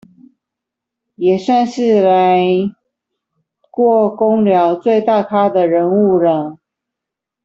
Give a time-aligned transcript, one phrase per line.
[1.13, 2.47] 也算是來
[3.69, 6.57] 過工寮最大咖的人物了